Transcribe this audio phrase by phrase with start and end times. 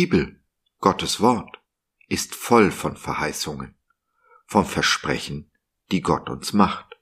[0.00, 0.40] Bibel,
[0.78, 1.60] Gottes Wort,
[2.06, 3.74] ist voll von Verheißungen,
[4.46, 5.50] von Versprechen,
[5.90, 6.96] die Gott uns macht.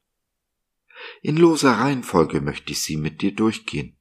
[1.21, 3.99] In loser Reihenfolge möchte ich sie mit dir durchgehen.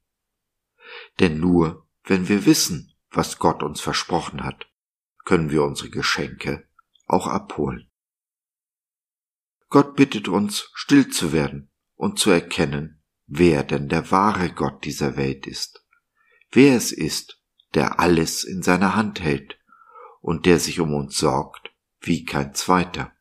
[1.20, 4.66] Denn nur wenn wir wissen, was Gott uns versprochen hat,
[5.26, 6.66] können wir unsere Geschenke
[7.06, 7.92] auch abholen.
[9.68, 15.18] Gott bittet uns, still zu werden und zu erkennen, wer denn der wahre Gott dieser
[15.18, 15.86] Welt ist,
[16.54, 17.42] wer es ist,
[17.76, 19.60] der alles in seiner Hand hält
[20.22, 23.12] und der sich um uns sorgt wie kein zweiter.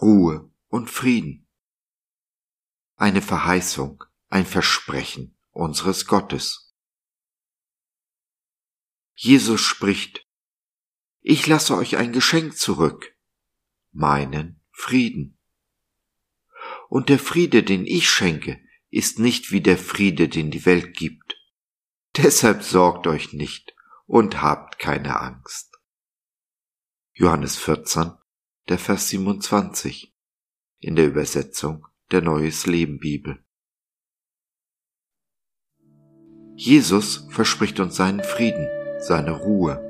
[0.00, 1.46] Ruhe und Frieden.
[2.96, 6.65] Eine Verheißung, ein Versprechen unseres Gottes.
[9.16, 10.26] Jesus spricht,
[11.22, 13.16] ich lasse euch ein Geschenk zurück,
[13.90, 15.38] meinen Frieden.
[16.88, 21.34] Und der Friede, den ich schenke, ist nicht wie der Friede, den die Welt gibt.
[22.16, 25.74] Deshalb sorgt euch nicht und habt keine Angst.
[27.14, 28.12] Johannes 14,
[28.68, 30.14] der Vers 27
[30.78, 33.42] in der Übersetzung der Neues Leben Bibel.
[36.54, 38.68] Jesus verspricht uns seinen Frieden,
[39.06, 39.80] seine Ruhe.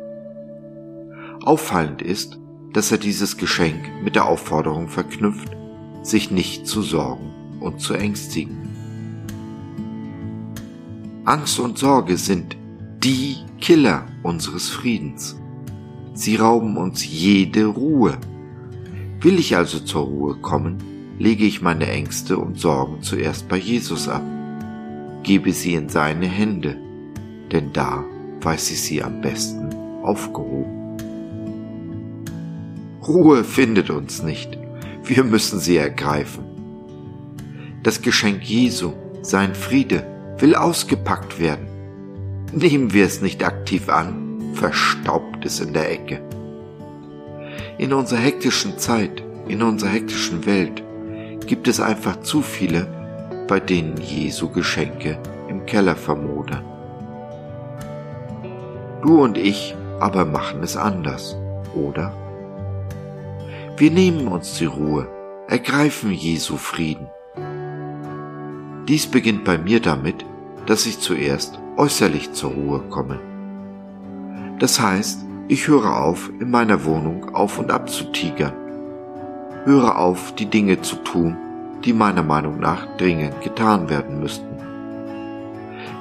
[1.42, 2.38] Auffallend ist,
[2.72, 5.56] dass er dieses Geschenk mit der Aufforderung verknüpft,
[6.02, 8.68] sich nicht zu sorgen und zu ängstigen.
[11.24, 12.56] Angst und Sorge sind
[13.02, 15.36] die Killer unseres Friedens.
[16.14, 18.18] Sie rauben uns jede Ruhe
[19.20, 20.76] Will ich also zur Ruhe kommen,
[21.18, 24.22] lege ich meine Ängste und Sorgen zuerst bei Jesus ab,
[25.22, 26.76] gebe sie in seine Hände,
[27.50, 28.04] denn da
[28.40, 30.96] weiß ich sie am besten aufgehoben.
[33.06, 34.58] Ruhe findet uns nicht,
[35.04, 36.44] wir müssen sie ergreifen.
[37.82, 38.92] Das Geschenk Jesu,
[39.22, 40.06] sein Friede,
[40.38, 41.68] will ausgepackt werden.
[42.52, 46.20] Nehmen wir es nicht aktiv an, verstaubt es in der Ecke.
[47.78, 50.82] In unserer hektischen Zeit, in unserer hektischen Welt
[51.46, 52.88] gibt es einfach zu viele,
[53.46, 55.18] bei denen Jesu Geschenke
[55.48, 56.64] im Keller vermodern.
[59.06, 61.36] Du und ich aber machen es anders,
[61.76, 62.12] oder?
[63.76, 65.06] Wir nehmen uns die Ruhe,
[65.46, 67.06] ergreifen Jesu Frieden.
[68.88, 70.26] Dies beginnt bei mir damit,
[70.66, 73.20] dass ich zuerst äußerlich zur Ruhe komme.
[74.58, 78.54] Das heißt, ich höre auf, in meiner Wohnung auf und ab zu tigern.
[79.66, 81.36] Höre auf, die Dinge zu tun,
[81.84, 84.56] die meiner Meinung nach dringend getan werden müssten.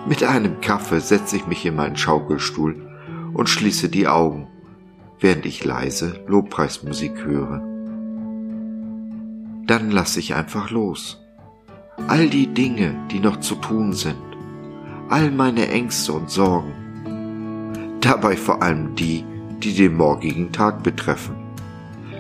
[0.08, 2.86] Mit einem Kaffee setze ich mich in meinen Schaukelstuhl
[3.36, 4.48] und schließe die Augen,
[5.20, 7.62] während ich leise Lobpreismusik höre.
[9.68, 11.22] Dann lasse ich einfach los.
[12.08, 14.16] All die Dinge, die noch zu tun sind,
[15.10, 16.72] all meine Ängste und Sorgen,
[18.00, 19.26] dabei vor allem die,
[19.62, 21.36] die den morgigen Tag betreffen.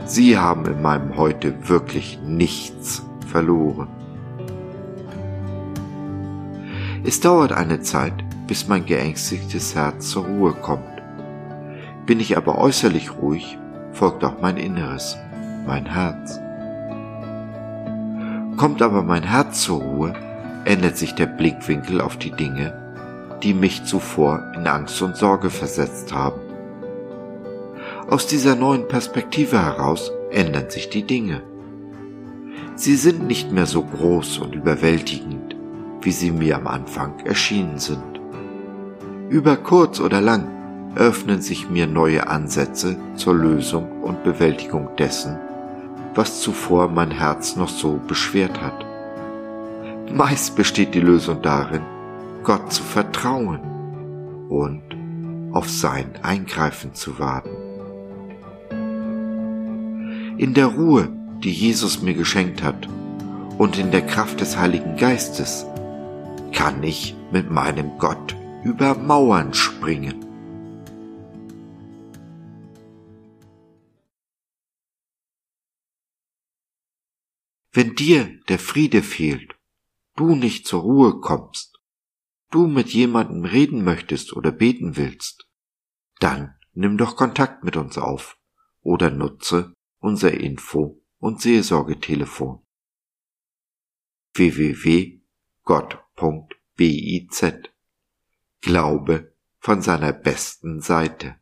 [0.05, 3.87] Sie haben in meinem Heute wirklich nichts verloren.
[7.05, 10.94] Es dauert eine Zeit, bis mein geängstigtes Herz zur Ruhe kommt.
[12.05, 13.57] Bin ich aber äußerlich ruhig,
[13.91, 15.17] folgt auch mein Inneres,
[15.65, 16.39] mein Herz.
[18.57, 20.13] Kommt aber mein Herz zur Ruhe,
[20.65, 22.73] ändert sich der Blickwinkel auf die Dinge,
[23.41, 26.39] die mich zuvor in Angst und Sorge versetzt haben.
[28.07, 31.41] Aus dieser neuen Perspektive heraus ändern sich die Dinge.
[32.75, 35.55] Sie sind nicht mehr so groß und überwältigend,
[36.01, 38.21] wie sie mir am Anfang erschienen sind.
[39.29, 40.47] Über kurz oder lang
[40.95, 45.37] öffnen sich mir neue Ansätze zur Lösung und Bewältigung dessen,
[46.13, 48.85] was zuvor mein Herz noch so beschwert hat.
[50.11, 51.81] Meist besteht die Lösung darin,
[52.43, 53.59] Gott zu vertrauen
[54.49, 54.81] und
[55.51, 57.55] auf sein Eingreifen zu warten.
[60.37, 61.09] In der Ruhe,
[61.43, 62.87] die Jesus mir geschenkt hat,
[63.57, 65.65] und in der Kraft des Heiligen Geistes
[66.51, 70.24] kann ich mit meinem Gott über Mauern springen.
[77.75, 79.53] Wenn dir der Friede fehlt,
[80.15, 81.77] du nicht zur Ruhe kommst,
[82.49, 85.49] du mit jemandem reden möchtest oder beten willst,
[86.21, 88.37] dann nimm doch Kontakt mit uns auf
[88.81, 92.63] oder nutze unser Info- und Seelsorgetelefon.
[94.35, 95.25] www.gott.biz
[98.61, 101.41] Glaube von seiner besten Seite